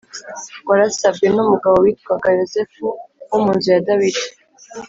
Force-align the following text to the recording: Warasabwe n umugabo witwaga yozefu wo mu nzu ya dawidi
Warasabwe 0.69 1.27
n 1.35 1.37
umugabo 1.43 1.75
witwaga 1.83 2.27
yozefu 2.37 2.83
wo 3.29 3.37
mu 3.43 3.51
nzu 3.55 3.67
ya 3.73 3.81
dawidi 3.87 4.25